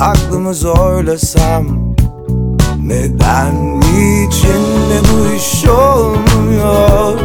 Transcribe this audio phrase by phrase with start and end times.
[0.00, 1.66] Aklımı zorlasam
[2.82, 7.18] Neden niçin de bu iş olmuyor?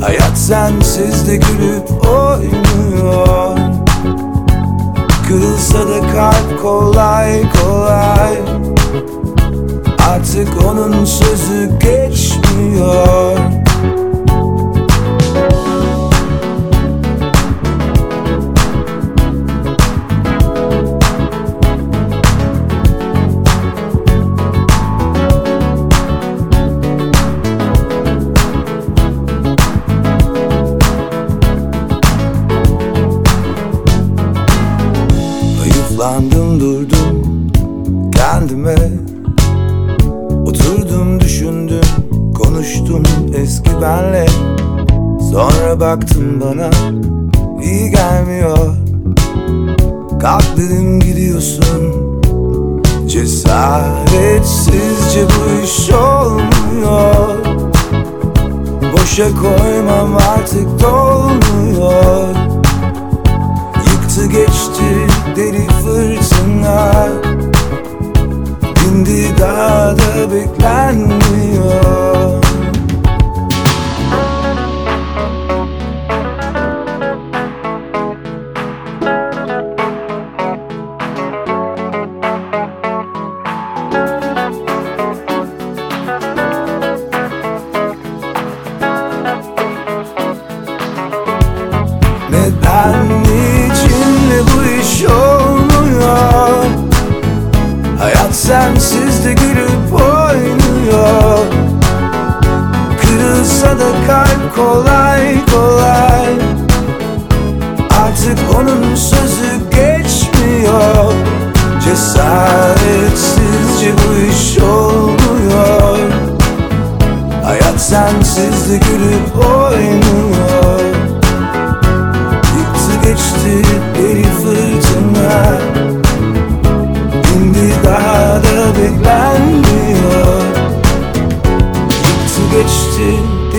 [0.00, 3.58] Hayat sensiz de gülüp oynuyor.
[5.28, 8.38] Kırılsa da kalp kolay kolay.
[10.10, 13.63] Artık onun sözü geçmiyor.
[36.04, 36.33] Yalan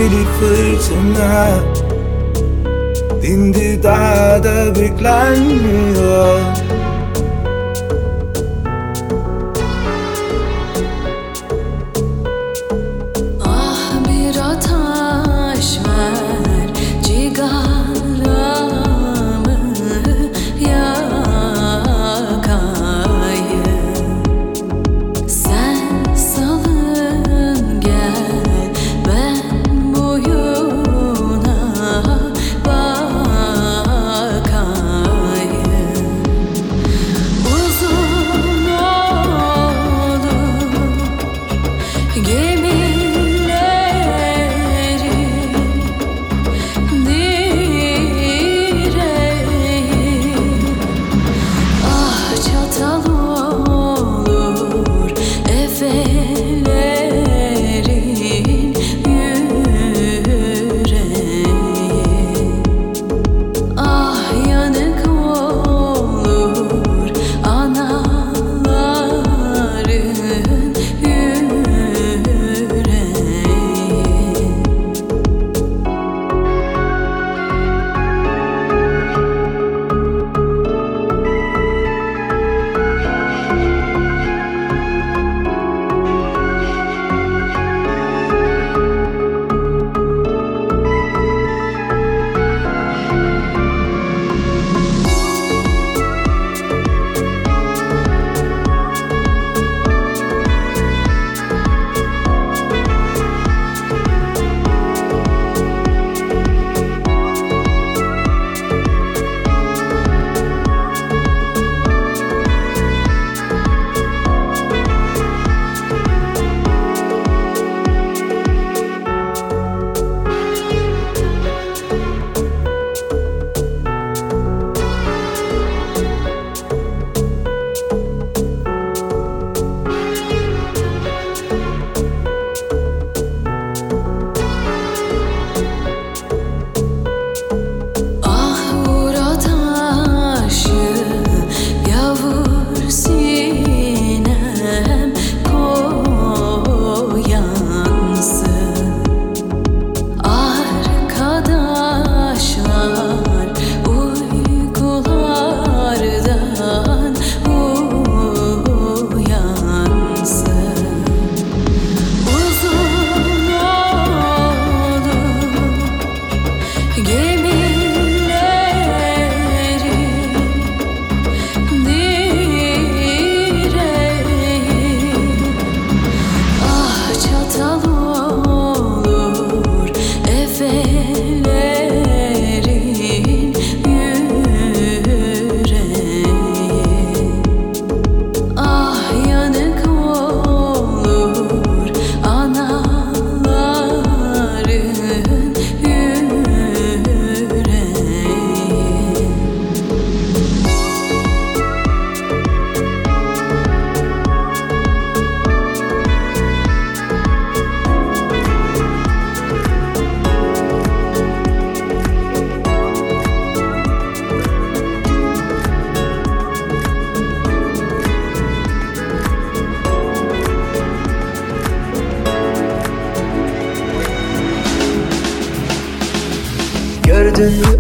[0.06, 1.48] pretty fırtına
[3.22, 6.40] Dindi dağda beklenmiyor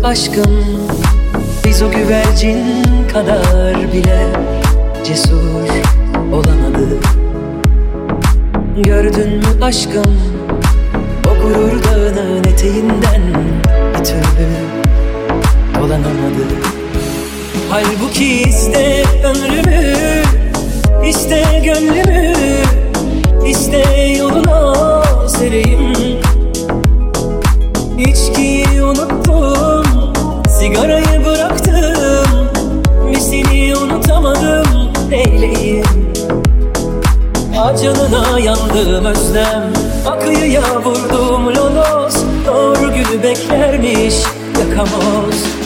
[0.05, 0.65] aşkım.
[1.65, 2.63] Biz o güvercin
[3.13, 4.27] kadar bile
[5.03, 5.69] Cesur
[6.33, 7.05] olamadık.
[8.83, 10.17] Gördün mü aşkım?
[11.27, 13.21] O gurur dağının eteğinden
[13.93, 14.47] Bir türlü
[15.79, 16.65] dolanamadık
[17.69, 19.93] Halbuki iste ömrümü
[21.07, 22.33] iste gönlümü
[23.45, 25.85] iste yoluna sereyim.
[27.97, 28.54] Unuttum
[30.65, 32.49] Sigarayı bıraktım
[33.07, 34.65] Bir seni unutamadım.
[35.09, 35.85] Neyleyim
[37.59, 39.73] Acanına yandım özlem.
[40.07, 42.15] Akıyıya vurdum lolos
[42.47, 44.15] Doğru günü beklermiş
[44.59, 45.64] Yakamoz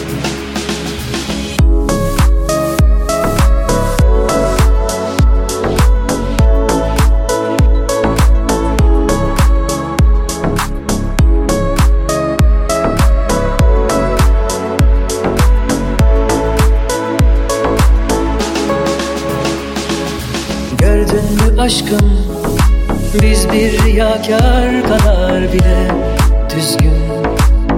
[21.70, 22.12] aşkım
[23.22, 25.92] Biz bir riyakar kadar bile
[26.56, 26.94] Düzgün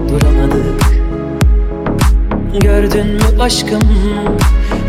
[0.10, 0.84] duramadık.
[2.62, 3.82] Gördün mü aşkım?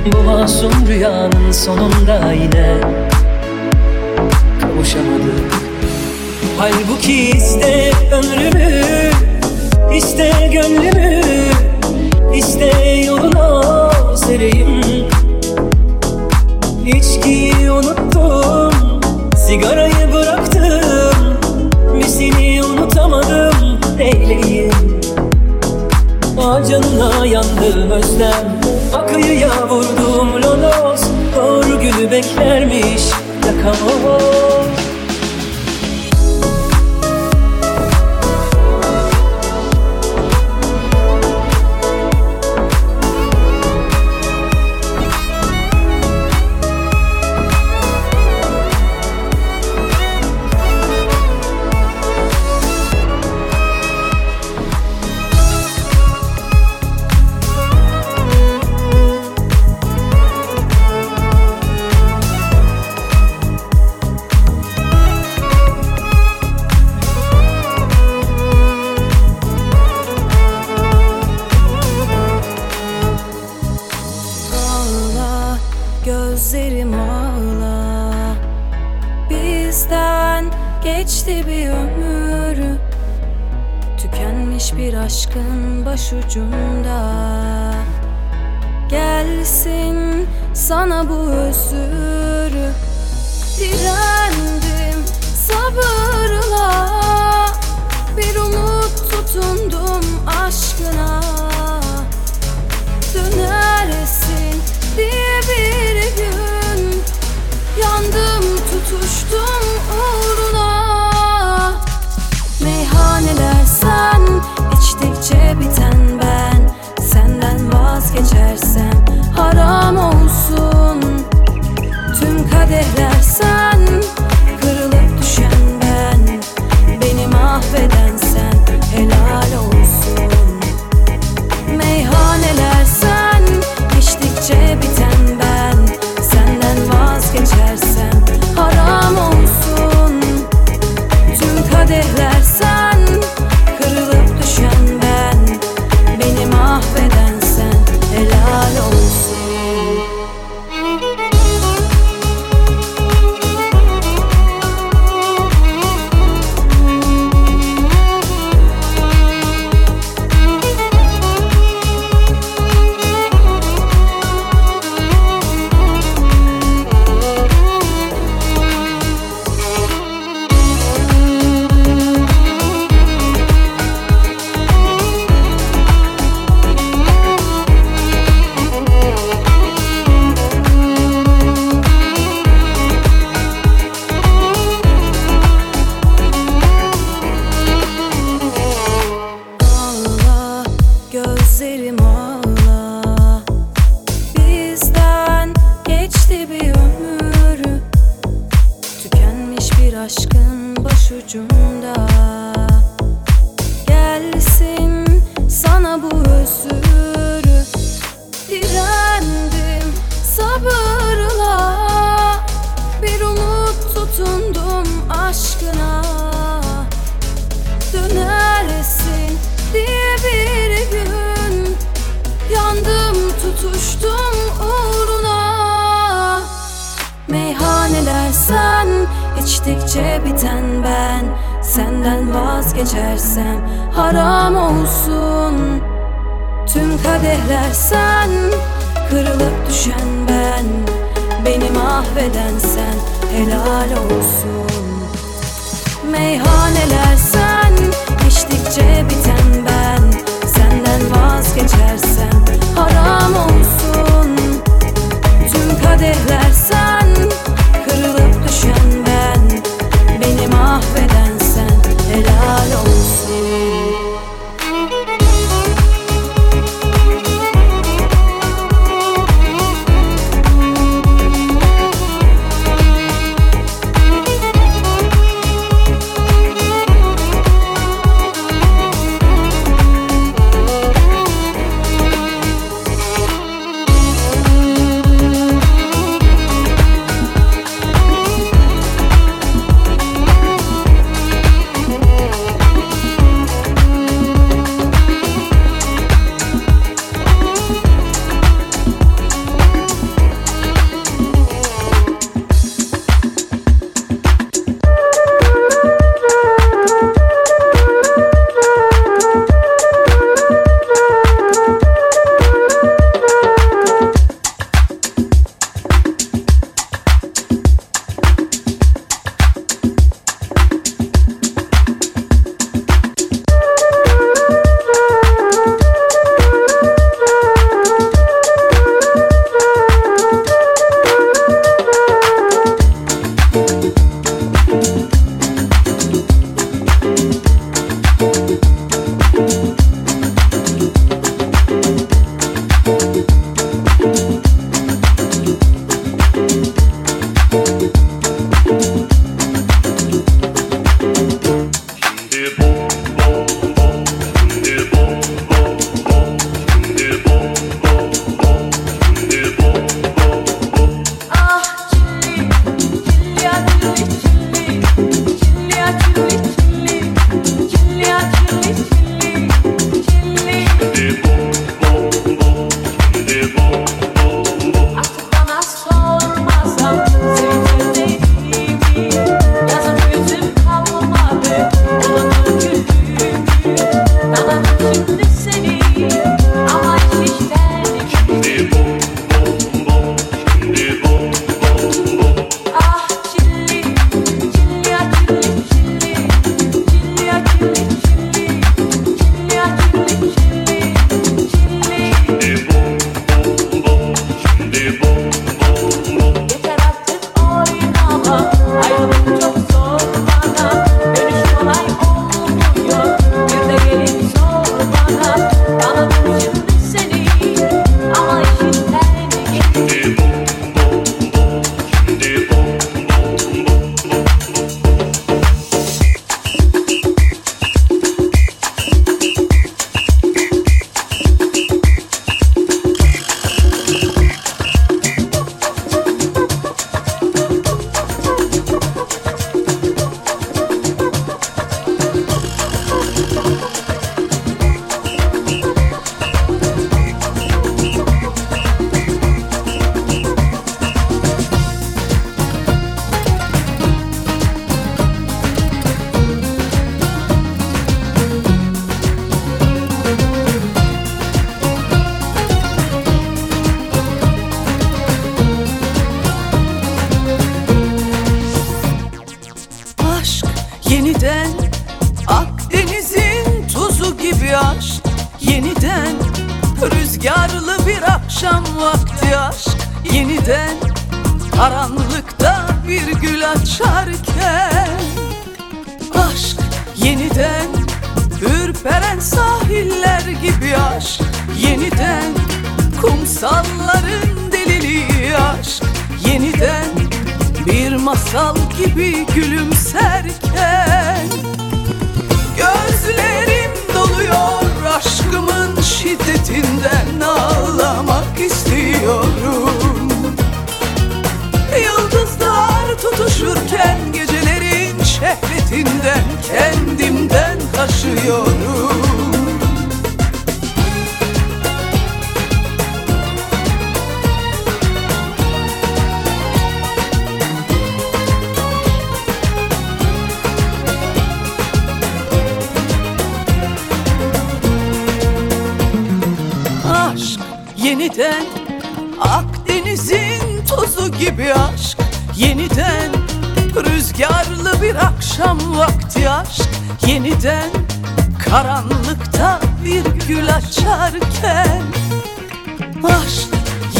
[0.06, 2.76] Bu masum rüyanın sonunda yine
[4.60, 5.52] Kavuşamadık.
[6.58, 8.82] Halbuki iste ömrümü
[9.94, 11.20] iste gönlümü
[12.34, 14.82] iste yoluna sereyim.
[16.86, 18.71] İçkiyi unuttum
[19.52, 21.36] Sigarayı bıraktım.
[21.94, 23.80] Bir seni unutamadım.
[23.98, 24.72] Neyleyim?
[26.38, 28.60] Acanına yandım özlem.
[28.94, 31.02] Akıyıya vurdum lolos.
[31.36, 33.02] Doğru günü beklermiş
[33.46, 34.61] Yakamoz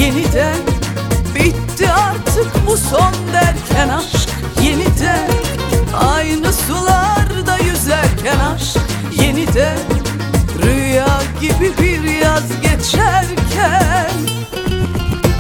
[0.03, 0.57] yeniden
[1.35, 4.29] Bitti artık bu son derken aşk.
[4.63, 5.31] Yeniden
[5.95, 8.79] Aynı sularda yüzerken aşk.
[9.23, 9.79] Yeniden
[10.63, 14.11] Rüya gibi bir yaz geçerken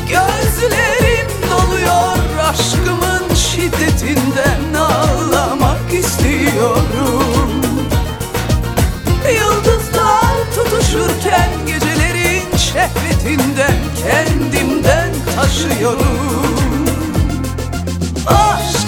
[0.09, 2.17] Gözlerim doluyor
[2.51, 7.12] aşkımın şiddetinden Ağlamak istiyorum.
[12.95, 16.57] hasretinden kendimden taşıyorum.
[18.27, 18.82] Aşk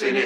[0.00, 0.25] bırakmam seni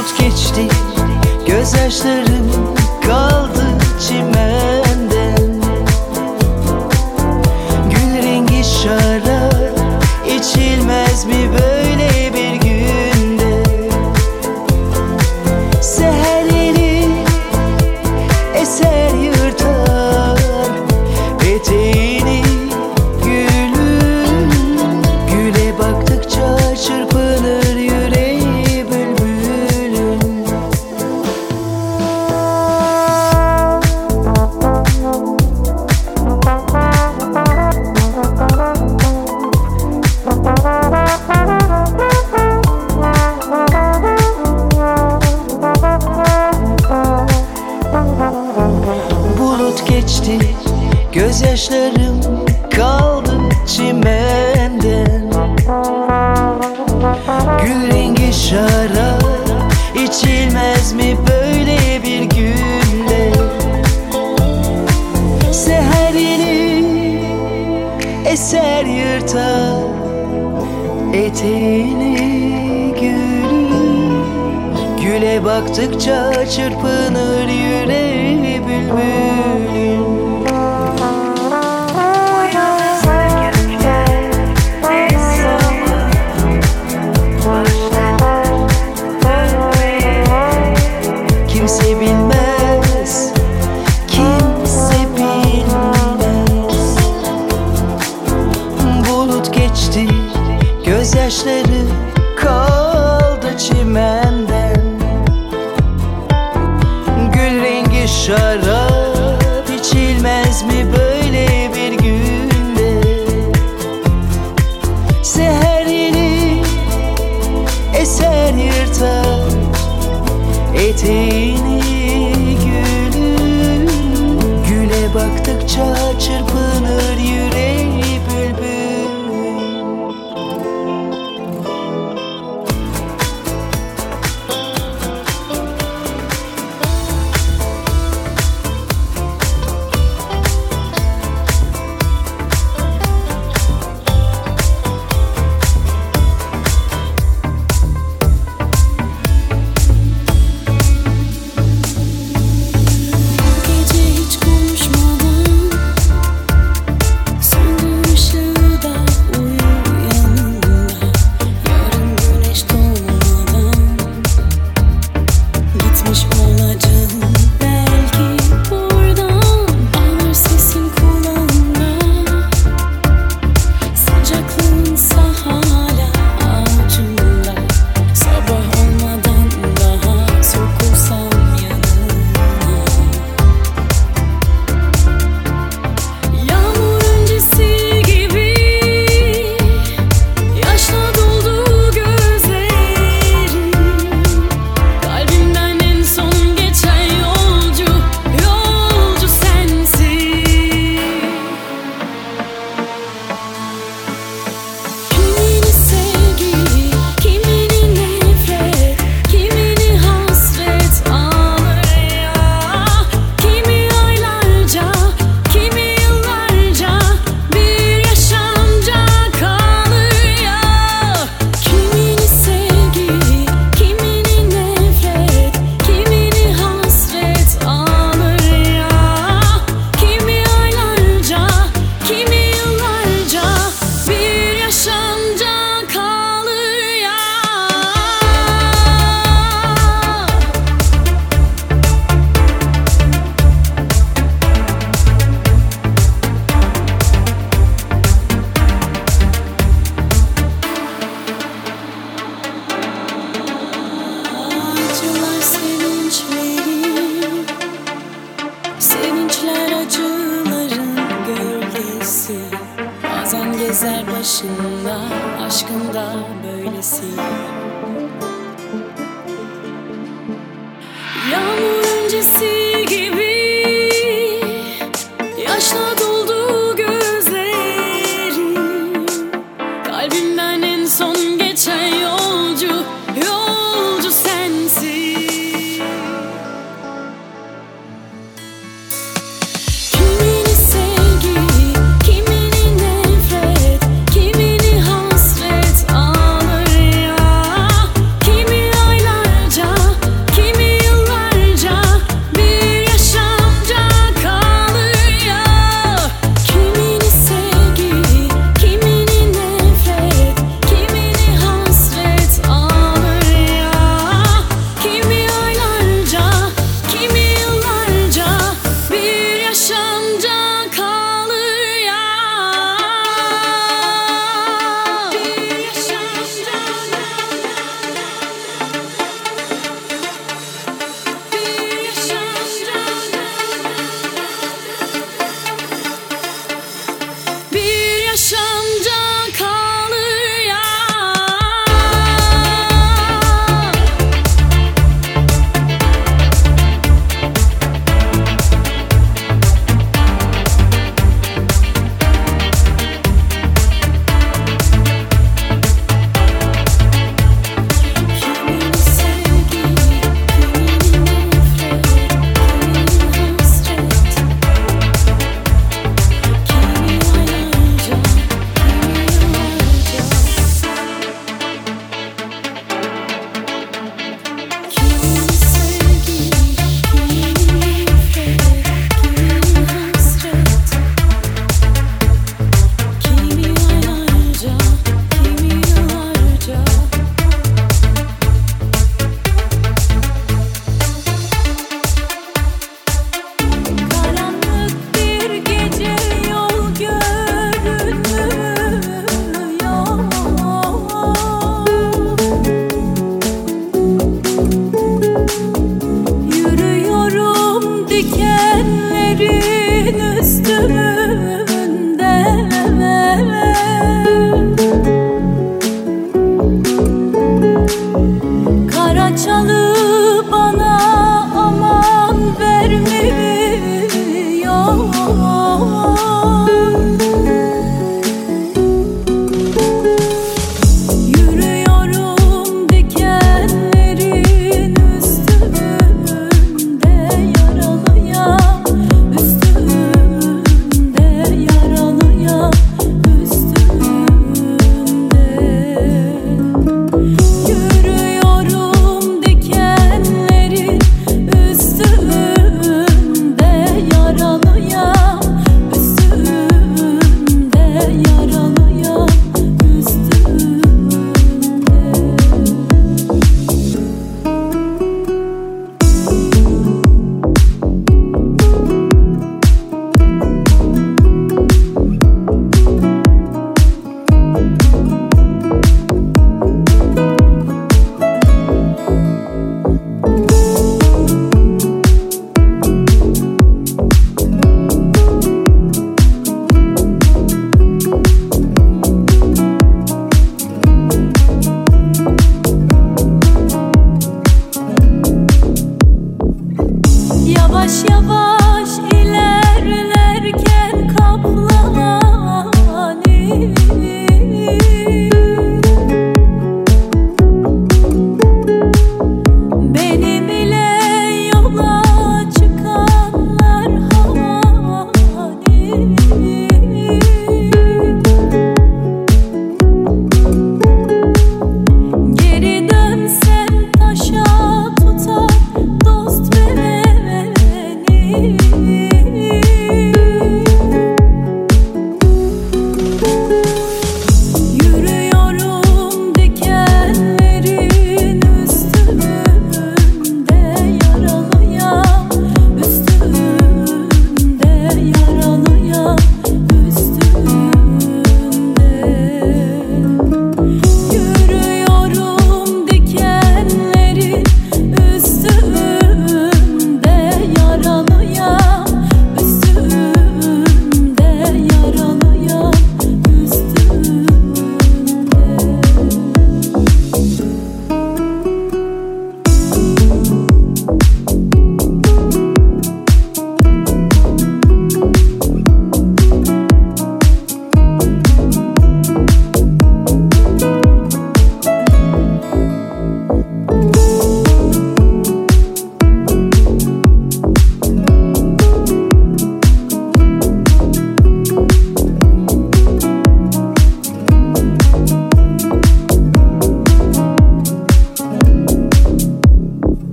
[0.00, 0.68] Bulut geçti,
[1.46, 2.74] gözyaşlarım
[3.06, 3.64] kaldı
[4.08, 4.69] çimenden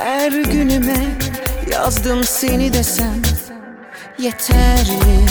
[0.00, 1.18] Her günüme
[1.72, 3.22] yazdım seni desem
[4.18, 5.26] yeter mi?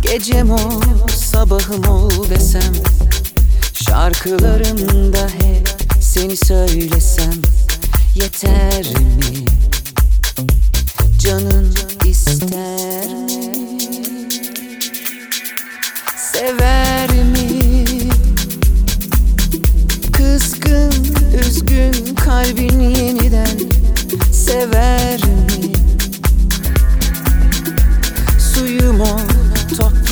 [0.00, 2.72] Gecem ol, sabahım ol desem
[3.86, 5.68] Şarkılarımda hep
[6.00, 7.42] seni söylesem
[8.14, 9.46] yeter mi?
[11.18, 11.74] Canın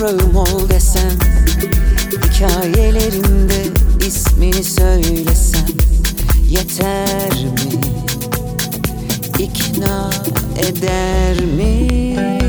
[0.03, 1.19] toprağım ol desem
[2.25, 3.65] Hikayelerimde
[4.07, 5.67] ismini söylesem
[6.49, 7.81] Yeter mi?
[9.39, 10.11] İkna
[10.59, 12.42] eder mi?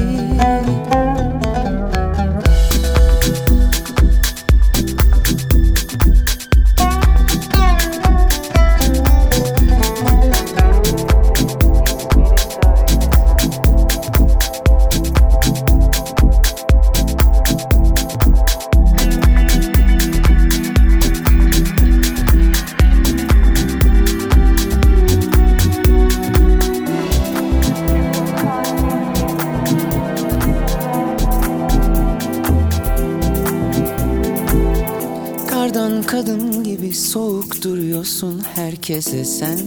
[38.84, 39.60] Herkese sen.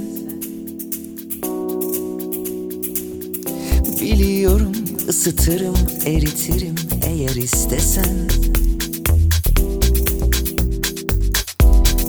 [4.00, 4.72] Biliyorum
[5.08, 5.76] ısıtırım
[6.06, 6.74] eritirim
[7.06, 8.28] eğer istesen.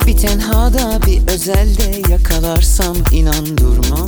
[0.08, 4.08] Bir tenhada bir özelde yakalarsam inan durmam.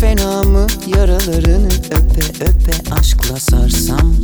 [0.00, 0.66] Fena mı
[0.96, 4.14] yaralarını öpe öpe aşkla sarsam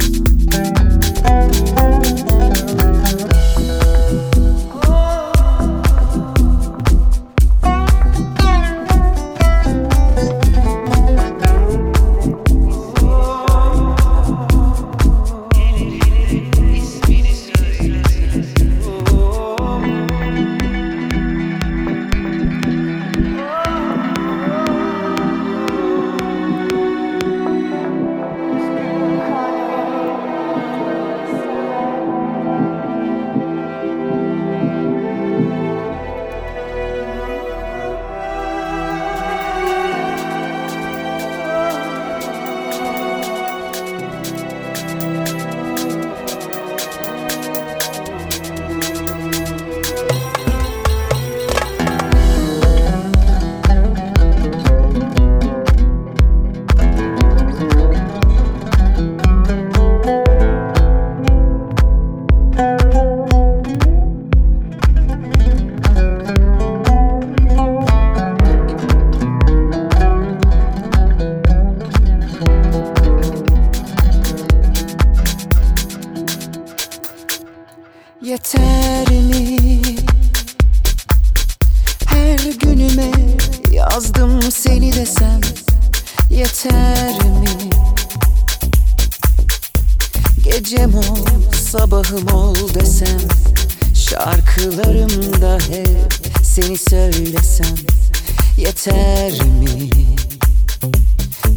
[98.86, 99.90] Yeter mi?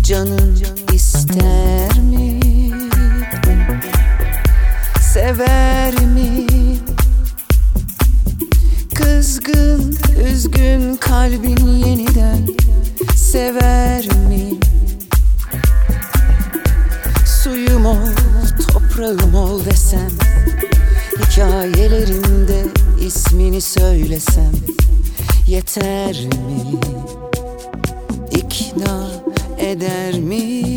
[0.03, 0.63] Canın
[0.93, 2.39] ister mi?
[5.13, 6.47] Sever mi?
[8.95, 9.97] Kızgın,
[10.29, 12.47] üzgün kalbin yeniden
[13.15, 14.59] sever mi?
[17.25, 18.07] Suyum ol,
[18.67, 20.11] toprağım ol desem
[21.19, 22.63] Hikayelerimde
[23.01, 24.51] ismini söylesem
[25.48, 26.80] Yeter mi?
[28.32, 29.07] İkna
[29.57, 30.72] eder mi?